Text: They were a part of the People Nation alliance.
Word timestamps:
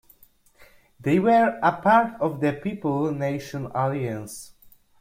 They 0.99 1.19
were 1.19 1.59
a 1.61 1.73
part 1.79 2.19
of 2.19 2.41
the 2.41 2.53
People 2.53 3.11
Nation 3.11 3.67
alliance. 3.67 4.51